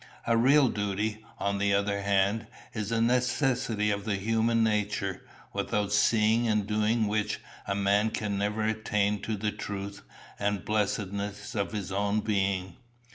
[0.25, 5.21] A real duty, on the other hand, is a necessity of the human nature,
[5.53, 10.01] without seeing and doing which a man can never attain to the truth
[10.39, 12.77] and blessedness of his own being.